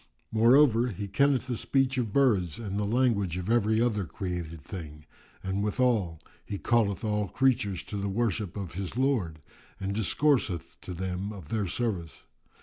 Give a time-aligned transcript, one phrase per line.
[0.31, 5.05] Moreover, he kenneth the speech of birds and the language of every other created thing;
[5.43, 9.41] and withal, he calleth all creatures to the worship of his Lord
[9.79, 12.23] and discourseth to them of their service.